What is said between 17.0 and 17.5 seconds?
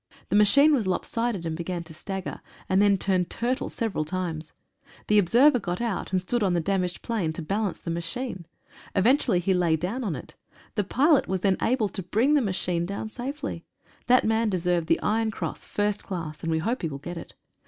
it.